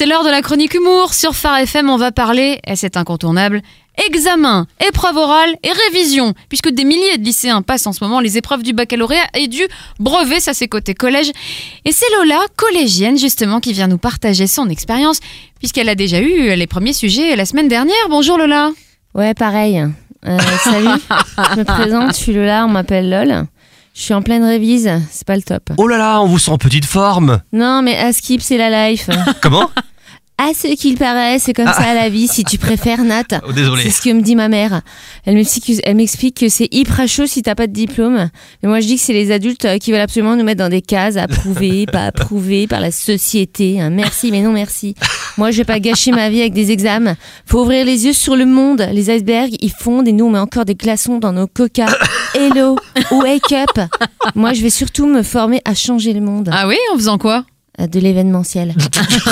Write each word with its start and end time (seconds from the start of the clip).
C'est 0.00 0.06
l'heure 0.06 0.24
de 0.24 0.30
la 0.30 0.40
chronique 0.40 0.72
humour. 0.72 1.12
Sur 1.12 1.36
Phare 1.36 1.58
FM, 1.58 1.90
on 1.90 1.98
va 1.98 2.10
parler, 2.10 2.58
et 2.66 2.74
c'est 2.74 2.96
incontournable, 2.96 3.60
examen, 4.08 4.66
épreuve 4.88 5.18
orale 5.18 5.54
et 5.62 5.68
révision. 5.88 6.32
Puisque 6.48 6.70
des 6.70 6.84
milliers 6.84 7.18
de 7.18 7.22
lycéens 7.22 7.60
passent 7.60 7.86
en 7.86 7.92
ce 7.92 8.02
moment 8.02 8.18
les 8.18 8.38
épreuves 8.38 8.62
du 8.62 8.72
baccalauréat 8.72 9.26
et 9.34 9.46
du 9.46 9.60
brevet, 9.98 10.40
ça 10.40 10.54
c'est 10.54 10.68
côté 10.68 10.94
collège. 10.94 11.30
Et 11.84 11.92
c'est 11.92 12.06
Lola, 12.16 12.40
collégienne 12.56 13.18
justement, 13.18 13.60
qui 13.60 13.74
vient 13.74 13.88
nous 13.88 13.98
partager 13.98 14.46
son 14.46 14.70
expérience, 14.70 15.20
puisqu'elle 15.58 15.90
a 15.90 15.94
déjà 15.94 16.18
eu 16.22 16.56
les 16.56 16.66
premiers 16.66 16.94
sujets 16.94 17.36
la 17.36 17.44
semaine 17.44 17.68
dernière. 17.68 18.08
Bonjour 18.08 18.38
Lola. 18.38 18.70
Ouais, 19.12 19.34
pareil. 19.34 19.86
Euh, 20.26 20.38
salut, 20.64 20.98
je 21.52 21.58
me 21.58 21.64
présente, 21.64 22.14
je 22.14 22.22
suis 22.22 22.32
Lola, 22.32 22.64
on 22.64 22.70
m'appelle 22.70 23.10
LOL. 23.10 23.44
Je 23.92 24.00
suis 24.00 24.14
en 24.14 24.22
pleine 24.22 24.44
révise, 24.44 24.90
c'est 25.10 25.26
pas 25.26 25.36
le 25.36 25.42
top. 25.42 25.72
Oh 25.76 25.86
là 25.86 25.98
là, 25.98 26.22
on 26.22 26.26
vous 26.26 26.38
sent 26.38 26.52
en 26.52 26.56
petite 26.56 26.86
forme. 26.86 27.42
Non, 27.52 27.82
mais 27.82 27.98
à 27.98 28.14
skip, 28.14 28.40
c'est 28.40 28.56
la 28.56 28.88
life. 28.88 29.10
Comment? 29.42 29.68
À 30.50 30.52
ce 30.52 30.66
qu'il 30.74 30.98
paraît, 30.98 31.38
c'est 31.38 31.52
comme 31.52 31.72
ça 31.72 31.94
la 31.94 32.08
vie, 32.08 32.26
si 32.26 32.42
tu 32.42 32.58
préfères, 32.58 33.04
Nat. 33.04 33.22
Oh, 33.48 33.52
désolé. 33.52 33.84
C'est 33.84 33.90
ce 33.90 34.02
que 34.02 34.10
me 34.12 34.20
dit 34.20 34.34
ma 34.34 34.48
mère. 34.48 34.82
Elle 35.24 35.34
m'explique, 35.34 35.80
elle 35.84 35.94
m'explique 35.94 36.38
que 36.40 36.48
c'est 36.48 36.66
hyper 36.72 37.06
chaud 37.06 37.26
si 37.26 37.42
t'as 37.42 37.54
pas 37.54 37.68
de 37.68 37.72
diplôme. 37.72 38.28
Mais 38.62 38.68
moi, 38.68 38.80
je 38.80 38.86
dis 38.88 38.96
que 38.96 39.00
c'est 39.00 39.12
les 39.12 39.30
adultes 39.30 39.64
euh, 39.64 39.78
qui 39.78 39.92
veulent 39.92 40.00
absolument 40.00 40.34
nous 40.34 40.42
mettre 40.42 40.58
dans 40.58 40.68
des 40.68 40.82
cases, 40.82 41.16
approuvées, 41.16 41.86
pas 41.92 42.06
approuvées 42.06 42.66
par 42.66 42.80
la 42.80 42.90
société. 42.90 43.80
hein. 43.80 43.90
Merci, 43.90 44.32
mais 44.32 44.40
non 44.42 44.50
merci. 44.50 44.96
Moi, 45.38 45.52
je 45.52 45.58
vais 45.58 45.64
pas 45.64 45.78
gâcher 45.78 46.10
ma 46.10 46.28
vie 46.30 46.40
avec 46.40 46.52
des 46.52 46.72
examens. 46.72 47.14
Faut 47.46 47.60
ouvrir 47.62 47.84
les 47.84 48.06
yeux 48.06 48.12
sur 48.12 48.34
le 48.34 48.44
monde. 48.44 48.84
Les 48.92 49.08
icebergs, 49.14 49.54
ils 49.60 49.70
fondent 49.72 50.08
et 50.08 50.12
nous, 50.12 50.24
on 50.24 50.30
met 50.30 50.38
encore 50.40 50.64
des 50.64 50.74
glaçons 50.74 51.18
dans 51.18 51.32
nos 51.32 51.46
coca. 51.46 51.86
Hello, 52.34 52.76
wake 53.12 53.52
up. 53.52 53.78
Moi, 54.34 54.52
je 54.52 54.62
vais 54.62 54.70
surtout 54.70 55.06
me 55.06 55.22
former 55.22 55.60
à 55.64 55.74
changer 55.74 56.12
le 56.12 56.20
monde. 56.20 56.50
Ah 56.52 56.66
oui, 56.66 56.76
en 56.92 56.96
faisant 56.96 57.18
quoi? 57.18 57.44
De 57.78 58.00
l'événementiel. 58.00 58.74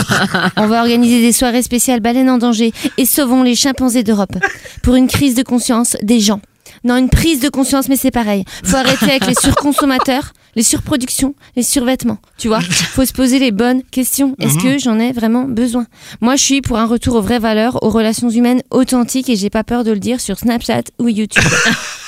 On 0.56 0.66
va 0.66 0.80
organiser 0.80 1.20
des 1.20 1.32
soirées 1.32 1.62
spéciales 1.62 2.00
baleines 2.00 2.30
en 2.30 2.38
danger 2.38 2.72
et 2.96 3.04
sauvons 3.04 3.42
les 3.42 3.54
chimpanzés 3.54 4.02
d'Europe 4.02 4.36
pour 4.82 4.94
une 4.94 5.08
crise 5.08 5.34
de 5.34 5.42
conscience 5.42 5.96
des 6.02 6.20
gens. 6.20 6.40
Non, 6.84 6.96
une 6.96 7.10
prise 7.10 7.40
de 7.40 7.48
conscience, 7.48 7.88
mais 7.88 7.96
c'est 7.96 8.10
pareil. 8.10 8.44
Faut 8.64 8.76
arrêter 8.76 9.06
avec 9.06 9.26
les 9.26 9.34
surconsommateurs, 9.40 10.32
les 10.54 10.62
surproductions, 10.62 11.34
les 11.56 11.62
survêtements. 11.62 12.18
Tu 12.36 12.48
vois, 12.48 12.60
faut 12.60 13.04
se 13.04 13.12
poser 13.12 13.38
les 13.38 13.52
bonnes 13.52 13.82
questions. 13.82 14.34
Est-ce 14.38 14.58
que 14.58 14.78
j'en 14.78 14.98
ai 14.98 15.12
vraiment 15.12 15.44
besoin? 15.44 15.86
Moi, 16.20 16.36
je 16.36 16.42
suis 16.42 16.60
pour 16.60 16.78
un 16.78 16.86
retour 16.86 17.16
aux 17.16 17.22
vraies 17.22 17.38
valeurs, 17.38 17.82
aux 17.82 17.90
relations 17.90 18.30
humaines 18.30 18.62
authentiques 18.70 19.28
et 19.28 19.36
j'ai 19.36 19.50
pas 19.50 19.64
peur 19.64 19.84
de 19.84 19.92
le 19.92 19.98
dire 19.98 20.20
sur 20.20 20.38
Snapchat 20.38 20.82
ou 20.98 21.08
YouTube. 21.08 21.44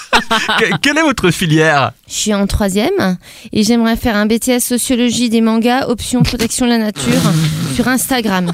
Que- 0.59 0.77
quelle 0.81 0.99
est 0.99 1.03
votre 1.03 1.31
filière 1.31 1.93
Je 2.09 2.15
suis 2.15 2.35
en 2.35 2.47
troisième 2.47 3.17
et 3.53 3.63
j'aimerais 3.65 3.97
faire 3.97 4.17
un 4.17 4.27
BTS 4.27 4.61
sociologie 4.61 5.29
des 5.29 5.41
mangas, 5.41 5.89
option 5.89 6.23
protection 6.23 6.67
de 6.67 6.71
la 6.71 6.79
nature 6.79 7.21
sur 7.75 7.89
Instagram. 7.89 8.53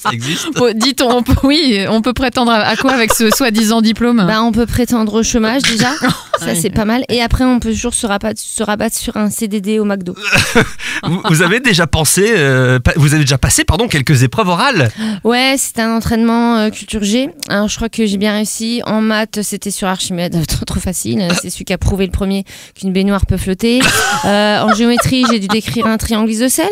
Ça 0.00 0.10
existe 0.12 0.48
Dit-on, 0.74 1.10
on 1.18 1.22
peut- 1.22 1.34
oui, 1.42 1.84
on 1.88 2.00
peut 2.02 2.12
prétendre 2.12 2.52
à 2.52 2.56
à 2.66 2.76
quoi 2.76 2.92
avec 2.92 3.12
ce 3.12 3.30
soi-disant 3.30 3.80
diplôme 3.80 4.24
Bah, 4.26 4.42
on 4.42 4.52
peut 4.52 4.66
prétendre 4.66 5.14
au 5.14 5.22
chômage 5.22 5.62
déjà, 5.62 5.90
ça 6.38 6.54
c'est 6.54 6.70
pas 6.70 6.84
mal. 6.84 7.04
Et 7.08 7.22
après, 7.22 7.44
on 7.44 7.58
peut 7.60 7.70
toujours 7.72 7.94
se 7.94 8.06
rabattre, 8.06 8.40
se 8.40 8.62
rabattre 8.62 8.96
sur 8.96 9.16
un 9.16 9.30
CDD 9.30 9.78
au 9.78 9.84
McDo. 9.84 10.14
vous, 11.04 11.20
vous 11.28 11.42
avez 11.42 11.60
déjà 11.60 11.86
pensé, 11.86 12.32
euh, 12.36 12.78
pa- 12.78 12.92
vous 12.96 13.14
avez 13.14 13.24
déjà 13.24 13.38
passé, 13.38 13.64
pardon, 13.64 13.88
quelques 13.88 14.22
épreuves 14.22 14.48
orales? 14.48 14.90
Ouais, 15.24 15.54
c'était 15.58 15.82
un 15.82 15.94
entraînement 15.96 16.56
euh, 16.58 16.70
culture 16.70 17.02
G. 17.02 17.30
Alors 17.48 17.68
je 17.68 17.76
crois 17.76 17.88
que 17.88 18.06
j'ai 18.06 18.16
bien 18.16 18.32
réussi. 18.34 18.82
En 18.86 19.00
maths, 19.00 19.42
c'était 19.42 19.70
sur 19.70 19.88
Archimède, 19.88 20.46
trop, 20.48 20.64
trop 20.64 20.80
facile. 20.80 21.26
C'est 21.40 21.50
celui 21.50 21.64
qui 21.64 21.72
a 21.72 21.78
prouvé 21.78 22.06
le 22.06 22.12
premier 22.12 22.44
qu'une 22.74 22.92
baignoire 22.92 23.26
peut 23.26 23.36
flotter. 23.36 23.80
Euh, 24.24 24.60
en 24.62 24.74
géométrie, 24.74 25.24
j'ai 25.30 25.38
dû 25.38 25.46
décrire 25.46 25.86
un 25.86 25.98
triangle 25.98 26.28
isocèle. 26.30 26.70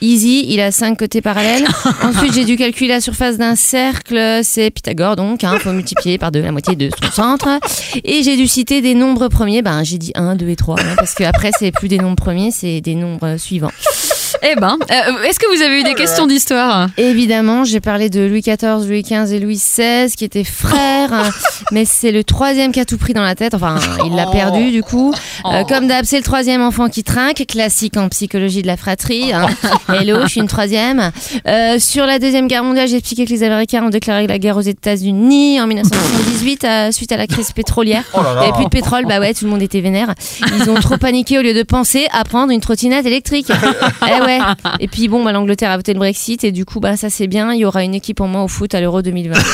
Easy, 0.00 0.46
il 0.48 0.60
a 0.60 0.70
cinq 0.70 0.98
côtés 0.98 1.20
parallèles. 1.20 1.66
Ensuite, 2.02 2.32
j'ai 2.32 2.44
dû 2.44 2.56
calculer 2.56 2.88
la 2.88 3.00
surface 3.00 3.36
d'un 3.38 3.54
cercle. 3.56 4.40
C'est 4.42 4.70
Pythagore, 4.70 5.16
donc. 5.16 5.44
Hein, 5.44 5.58
faut 5.58 5.72
multiplier 5.72 6.16
par 6.16 6.30
deux 6.32 6.40
la 6.40 6.52
moitié 6.52 6.74
de 6.76 6.88
son 7.02 7.10
centre. 7.10 7.48
Et 8.04 8.22
j'ai 8.22 8.36
dû 8.36 8.46
citer 8.46 8.80
des 8.80 8.94
nombres 8.96 9.28
premiers. 9.28 9.62
Ben, 9.62 9.84
j'ai 9.84 9.98
dit 9.98 10.12
1, 10.14 10.36
2 10.36 10.48
et 10.48 10.56
3. 10.56 10.76
parce 10.96 11.14
que 11.14 11.24
après, 11.24 11.50
c'est 11.58 11.70
plus 11.70 11.88
des 11.88 11.98
nombres 11.98 12.16
premiers, 12.16 12.50
c'est 12.50 12.80
des 12.80 12.94
nombres 12.94 13.36
suivants. 13.36 13.72
Eh 14.42 14.54
ben, 14.56 14.76
euh, 14.90 15.22
est-ce 15.24 15.38
que 15.38 15.54
vous 15.56 15.62
avez 15.62 15.80
eu 15.80 15.82
des 15.84 15.94
questions 15.94 16.26
d'histoire 16.26 16.88
Évidemment, 16.98 17.64
j'ai 17.64 17.80
parlé 17.80 18.10
de 18.10 18.20
Louis 18.26 18.42
XIV, 18.42 18.86
Louis 18.86 19.02
XV 19.02 19.32
et 19.34 19.40
Louis 19.40 19.56
XVI 19.56 20.10
qui 20.14 20.24
étaient 20.24 20.44
frères, 20.44 21.12
hein, 21.12 21.30
mais 21.72 21.84
c'est 21.84 22.12
le 22.12 22.22
troisième 22.22 22.70
qui 22.72 22.80
a 22.80 22.84
tout 22.84 22.98
pris 22.98 23.12
dans 23.14 23.22
la 23.22 23.34
tête. 23.34 23.54
Enfin, 23.54 23.76
il 24.04 24.14
l'a 24.14 24.26
perdu 24.26 24.70
du 24.70 24.82
coup. 24.82 25.12
Euh, 25.44 25.48
Oh. 25.48 25.64
comme 25.68 25.86
d'hab, 25.86 26.04
c'est 26.04 26.16
le 26.16 26.22
troisième 26.24 26.60
enfant 26.60 26.88
qui 26.88 27.04
trinque, 27.04 27.44
classique 27.46 27.96
en 27.96 28.08
psychologie 28.08 28.62
de 28.62 28.66
la 28.66 28.76
fratrie. 28.76 29.32
hein. 29.32 29.46
Hello, 29.88 30.18
je 30.22 30.28
suis 30.28 30.40
une 30.40 30.48
troisième. 30.48 31.12
Euh, 31.46 31.78
sur 31.78 32.04
la 32.04 32.18
deuxième 32.18 32.48
guerre 32.48 32.64
mondiale, 32.64 32.88
j'ai 32.88 32.96
expliqué 32.96 33.24
que 33.26 33.30
les 33.30 33.42
Américains 33.42 33.84
ont 33.84 33.88
déclaré 33.90 34.26
la 34.26 34.38
guerre 34.38 34.56
aux 34.56 34.60
États-Unis 34.62 35.60
en 35.60 35.66
1978 35.66 36.64
euh, 36.64 36.90
suite 36.92 37.12
à 37.12 37.16
la 37.16 37.26
crise 37.26 37.52
pétrolière. 37.52 38.02
Oh 38.14 38.22
là 38.22 38.32
Il 38.34 38.38
n'y 38.40 38.44
avait 38.46 38.52
plus 38.54 38.64
de 38.64 38.70
pétrole, 38.70 39.04
bah 39.06 39.20
ouais, 39.20 39.34
tout 39.34 39.44
le 39.44 39.50
monde 39.50 39.62
était 39.62 39.80
vénère. 39.80 40.14
Ils 40.58 40.68
ont 40.68 40.74
trop 40.74 40.96
paniqué 40.96 41.38
au 41.38 41.42
lieu 41.42 41.54
de 41.54 41.62
penser 41.62 42.06
à 42.12 42.24
prendre 42.24 42.50
une 42.52 42.60
trottinette 42.60 43.06
électrique. 43.06 43.46
eh 44.08 44.20
ouais. 44.24 44.35
Et 44.80 44.88
puis 44.88 45.08
bon, 45.08 45.24
bah, 45.24 45.32
l'Angleterre 45.32 45.70
a 45.70 45.76
voté 45.76 45.92
le 45.92 45.98
Brexit 45.98 46.44
et 46.44 46.52
du 46.52 46.64
coup, 46.64 46.80
bah 46.80 46.96
ça 46.96 47.10
c'est 47.10 47.26
bien. 47.26 47.52
Il 47.52 47.60
y 47.60 47.64
aura 47.64 47.82
une 47.84 47.94
équipe 47.94 48.20
en 48.20 48.28
moins 48.28 48.42
au 48.44 48.48
foot 48.48 48.74
à 48.74 48.80
l'Euro 48.80 49.02
2020. 49.02 49.38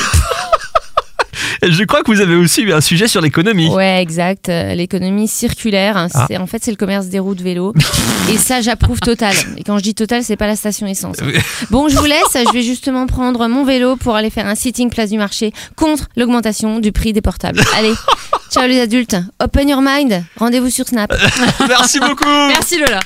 Je 1.65 1.83
crois 1.85 2.03
que 2.03 2.11
vous 2.11 2.19
avez 2.19 2.35
aussi 2.35 2.61
eu 2.61 2.73
un 2.73 2.81
sujet 2.81 3.07
sur 3.07 3.21
l'économie. 3.21 3.69
Ouais, 3.69 4.01
exact. 4.01 4.49
Euh, 4.49 4.75
L'économie 4.75 5.29
circulaire, 5.29 5.95
hein, 5.95 6.07
Ah. 6.13 6.25
c'est 6.27 6.35
en 6.37 6.45
fait 6.45 6.61
c'est 6.61 6.71
le 6.71 6.77
commerce 6.77 7.05
des 7.07 7.19
roues 7.19 7.35
de 7.35 7.43
vélo. 7.43 7.73
et 8.33 8.37
ça, 8.37 8.59
j'approuve 8.59 8.99
total. 8.99 9.33
Et 9.57 9.63
quand 9.63 9.77
je 9.77 9.83
dis 9.83 9.95
total, 9.95 10.23
c'est 10.25 10.35
pas 10.35 10.47
la 10.47 10.57
station 10.57 10.87
essence. 10.87 11.17
Oui. 11.25 11.33
Bon, 11.69 11.87
je 11.87 11.95
vous 11.97 12.03
laisse. 12.05 12.17
Je 12.33 12.51
vais 12.51 12.63
justement 12.63 13.07
prendre 13.07 13.47
mon 13.47 13.63
vélo 13.63 13.95
pour 13.95 14.15
aller 14.15 14.29
faire 14.29 14.45
un 14.47 14.55
sitting 14.55 14.89
place 14.89 15.09
du 15.11 15.17
marché 15.17 15.53
contre 15.77 16.07
l'augmentation 16.17 16.79
du 16.79 16.91
prix 16.91 17.13
des 17.13 17.21
portables. 17.21 17.61
Allez, 17.77 17.93
ciao 18.51 18.67
les 18.67 18.81
adultes. 18.81 19.15
Open 19.41 19.69
your 19.69 19.81
mind. 19.81 20.21
Rendez-vous 20.35 20.69
sur 20.69 20.85
Snap. 20.85 21.13
Merci 21.69 21.99
beaucoup 22.01 22.25
Merci 22.49 22.77
Lola. 22.79 22.99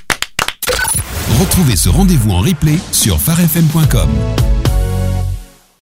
Retrouvez 1.40 1.76
ce 1.76 1.88
rendez-vous 1.88 2.32
en 2.32 2.40
replay 2.40 2.80
sur 2.92 3.20
farfm.com. 3.20 4.10